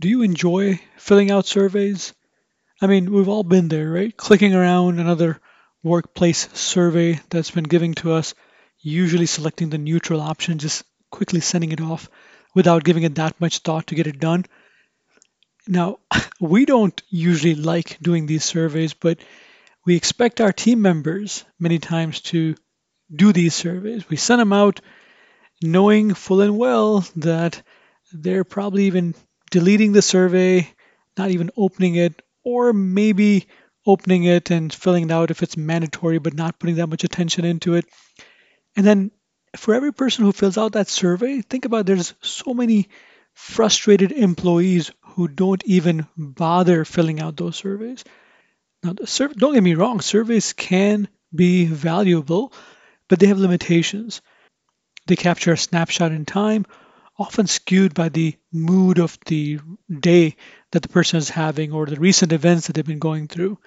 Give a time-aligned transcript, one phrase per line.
[0.00, 2.14] do you enjoy filling out surveys?
[2.80, 4.16] I mean, we've all been there, right?
[4.16, 5.38] Clicking around another
[5.82, 8.34] workplace survey that's been given to us,
[8.80, 12.08] usually selecting the neutral option, just quickly sending it off
[12.54, 14.46] without giving it that much thought to get it done.
[15.68, 15.98] Now,
[16.40, 19.18] we don't usually like doing these surveys, but
[19.84, 22.54] we expect our team members many times to
[23.14, 24.08] do these surveys.
[24.08, 24.80] We send them out
[25.62, 27.62] knowing full and well that
[28.14, 29.14] they're probably even
[29.50, 30.68] deleting the survey,
[31.16, 33.46] not even opening it, or maybe
[33.86, 37.44] opening it and filling it out if it's mandatory, but not putting that much attention
[37.44, 37.86] into it.
[38.76, 39.10] And then
[39.56, 42.88] for every person who fills out that survey, think about there's so many
[43.34, 48.04] frustrated employees who don't even bother filling out those surveys.
[48.82, 52.52] Now, sur- don't get me wrong, surveys can be valuable,
[53.08, 54.22] but they have limitations.
[55.06, 56.66] They capture a snapshot in time,
[57.20, 59.60] often skewed by the mood of the
[60.00, 60.36] day
[60.72, 63.58] that the person is having or the recent events that they've been going through.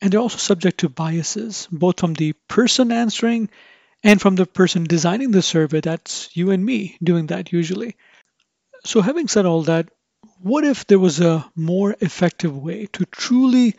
[0.00, 3.48] And they're also subject to biases, both from the person answering
[4.02, 5.80] and from the person designing the survey.
[5.80, 7.96] That's you and me doing that usually.
[8.84, 9.88] So, having said all that,
[10.40, 13.76] what if there was a more effective way to truly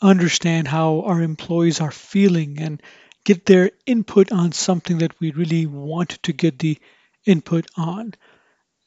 [0.00, 2.80] understand how our employees are feeling and
[3.24, 6.78] get their input on something that we really want to get the
[7.26, 8.14] input on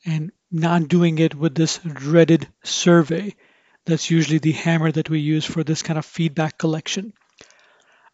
[0.07, 3.35] and not doing it with this dreaded survey
[3.85, 7.13] that's usually the hammer that we use for this kind of feedback collection.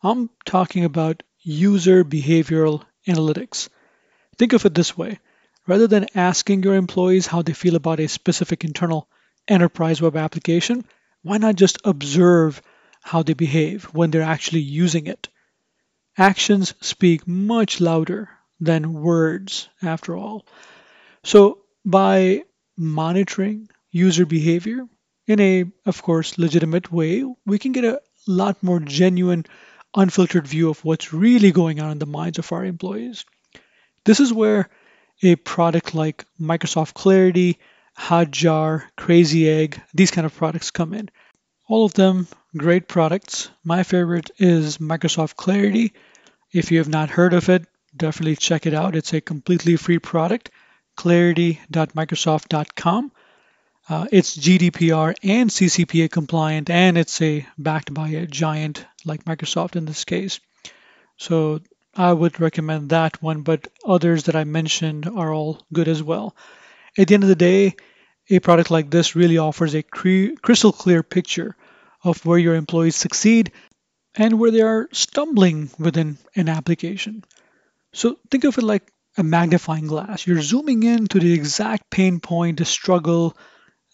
[0.02, 3.69] I'm talking about user behavioral analytics.
[4.38, 5.19] Think of it this way
[5.67, 9.07] rather than asking your employees how they feel about a specific internal
[9.47, 10.85] enterprise web application,
[11.22, 12.61] why not just observe
[13.02, 15.30] how they behave when they're actually using it?
[16.17, 20.45] Actions speak much louder than words, after all.
[21.23, 22.44] So, by
[22.78, 24.88] monitoring user behavior,
[25.28, 28.86] in a, of course, legitimate way, we can get a lot more hmm.
[28.86, 29.45] genuine,
[29.95, 33.25] unfiltered view of what's really going on in the minds of our employees.
[34.06, 34.69] This is where
[35.22, 37.59] a product like Microsoft Clarity,
[37.97, 41.09] Hotjar, Crazy Egg, these kind of products come in.
[41.69, 43.50] All of them great products.
[43.63, 45.94] My favorite is Microsoft Clarity.
[46.52, 47.66] If you have not heard of it,
[47.96, 48.96] definitely check it out.
[48.96, 50.52] It's a completely free product,
[50.96, 53.12] clarity.microsoft.com.
[53.90, 59.76] Uh, it's GDPR and CCPA compliant, and it's a backed by a giant like Microsoft
[59.76, 60.40] in this case.
[61.18, 61.59] So
[61.96, 66.36] I would recommend that one, but others that I mentioned are all good as well.
[66.98, 67.75] At the end of the day,
[68.30, 71.56] a product like this really offers a cre- crystal clear picture
[72.04, 73.52] of where your employees succeed
[74.16, 77.24] and where they are stumbling within an application.
[77.94, 80.25] So think of it like a magnifying glass.
[80.25, 83.38] You're zooming in to the exact pain point, the struggle,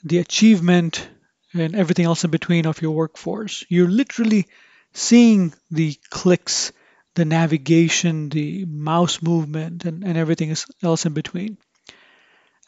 [0.04, 1.08] the achievement
[1.54, 3.66] and everything else in between of your workforce.
[3.70, 4.48] You're literally
[4.94, 6.72] seeing the clicks,
[7.16, 11.58] the navigation, the mouse movement, and, and everything else in between.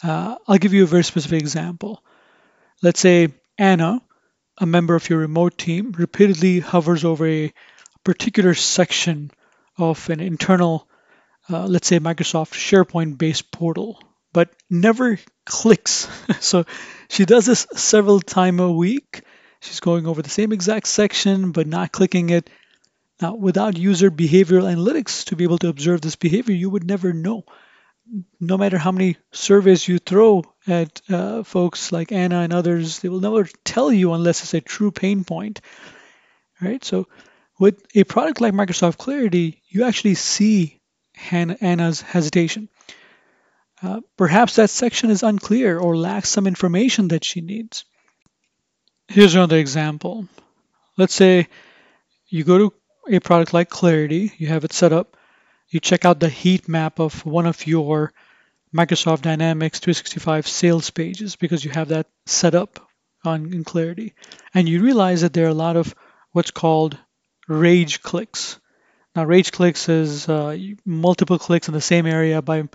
[0.03, 2.03] Uh, I'll give you a very specific example.
[2.81, 4.01] Let's say Anna,
[4.57, 7.53] a member of your remote team, repeatedly hovers over a
[8.03, 9.31] particular section
[9.78, 10.88] of an internal,
[11.50, 14.02] uh, let's say Microsoft SharePoint based portal,
[14.34, 16.07] but never clicks.
[16.40, 16.66] so
[17.09, 19.24] she does this several times a week.
[19.59, 22.50] She's going over the same exact section, but not clicking it.
[23.22, 27.13] Now, without user behavioral analytics to be able to observe this behavior, you would never
[27.13, 27.44] know.
[28.40, 33.09] No matter how many surveys you throw at uh, folks like Anna and others, they
[33.09, 35.62] will never tell you unless it's a true pain point.
[36.59, 36.84] Right?
[36.84, 37.07] So,
[37.59, 40.81] with a product like Microsoft Clarity, you actually see
[41.31, 42.69] Anna's hesitation.
[43.81, 47.85] Uh, perhaps that section is unclear or lacks some information that she needs.
[49.07, 50.27] Here's another example.
[50.97, 51.47] Let's say
[52.27, 52.73] you go to
[53.09, 55.17] a product like Clarity, you have it set up,
[55.69, 58.13] you check out the heat map of one of your
[58.73, 62.79] Microsoft Dynamics 365 sales pages because you have that set up
[63.25, 64.13] on in Clarity,
[64.53, 65.94] and you realize that there are a lot of
[66.31, 66.97] what's called
[67.47, 68.59] rage clicks.
[69.16, 72.69] Now, rage clicks is uh, multiple clicks in the same area by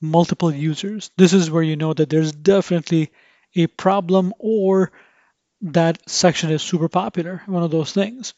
[0.00, 1.10] multiple users.
[1.16, 3.10] This is where you know that there's definitely
[3.54, 4.92] a problem or
[5.62, 8.34] that section is super popular, one of those things.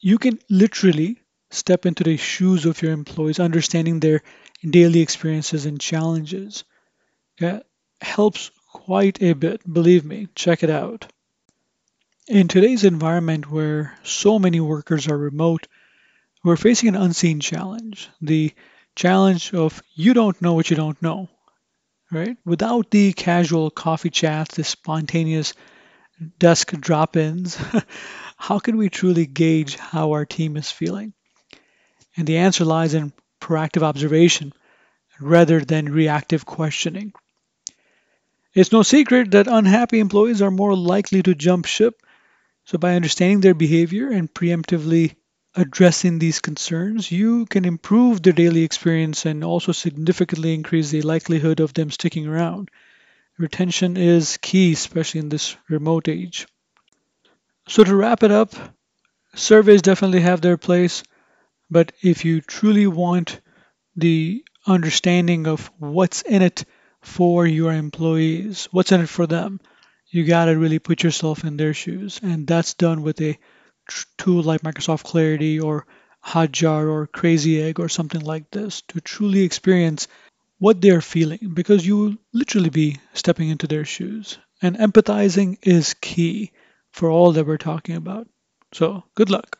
[0.00, 1.18] You can literally
[1.50, 4.22] step into the shoes of your employees, understanding their
[4.68, 6.64] daily experiences and challenges.
[7.38, 7.66] That
[8.00, 11.06] helps quite a bit, believe me, check it out.
[12.26, 15.68] In today's environment where so many workers are remote,
[16.44, 18.10] we're facing an unseen challenge.
[18.20, 18.52] The
[18.94, 21.28] challenge of you don't know what you don't know,
[22.12, 22.36] right?
[22.44, 25.54] Without the casual coffee chats, the spontaneous
[26.38, 27.58] desk drop ins,
[28.36, 31.14] how can we truly gauge how our team is feeling?
[32.16, 34.52] And the answer lies in proactive observation
[35.18, 37.12] rather than reactive questioning.
[38.52, 42.00] It's no secret that unhappy employees are more likely to jump ship.
[42.66, 45.16] So, by understanding their behavior and preemptively
[45.54, 51.60] addressing these concerns, you can improve their daily experience and also significantly increase the likelihood
[51.60, 52.70] of them sticking around.
[53.38, 56.46] Retention is key, especially in this remote age.
[57.68, 58.54] So, to wrap it up,
[59.34, 61.02] surveys definitely have their place,
[61.70, 63.40] but if you truly want
[63.96, 66.64] the understanding of what's in it
[67.00, 69.60] for your employees, what's in it for them,
[70.08, 72.20] you got to really put yourself in their shoes.
[72.22, 73.38] And that's done with a
[74.18, 75.86] tool like Microsoft Clarity or
[76.24, 80.08] Hotjar or Crazy Egg or something like this to truly experience
[80.58, 84.38] what they're feeling because you will literally be stepping into their shoes.
[84.62, 86.52] And empathizing is key
[86.92, 88.28] for all that we're talking about.
[88.72, 89.58] So, good luck.